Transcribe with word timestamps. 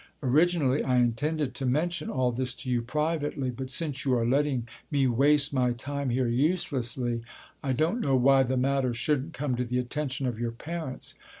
Originally 0.23 0.83
I 0.83 0.97
intended 0.97 1.53
to 1.53 1.65
mention 1.67 2.09
all 2.09 2.31
this 2.31 2.55
to 2.55 2.71
you 2.71 2.81
privately, 2.81 3.51
but 3.51 3.69
since 3.69 4.03
you 4.03 4.15
are 4.15 4.25
letting 4.25 4.67
me 4.89 5.05
waste 5.05 5.53
my 5.53 5.73
time 5.73 6.09
here 6.09 6.25
uselessly, 6.27 7.21
I 7.61 7.73
don't 7.73 8.01
know 8.01 8.15
why 8.15 8.41
the 8.41 8.57
matter 8.57 8.95
shouldn't 8.95 9.33
come 9.33 9.55
to 9.57 9.63
the 9.63 9.77
attention 9.77 10.25
of 10.25 10.39
your 10.39 10.53
parents. 10.53 11.13